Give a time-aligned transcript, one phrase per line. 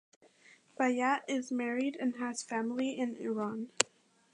[0.79, 3.69] Bayat is married and has family in Iran.